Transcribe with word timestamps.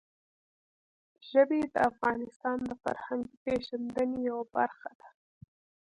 ژبې 1.29 1.61
د 1.73 1.75
افغانانو 1.89 2.63
د 2.69 2.71
فرهنګي 2.83 3.35
پیژندنې 3.45 4.17
یوه 4.29 4.45
برخه 4.55 4.91
ده. 4.99 5.09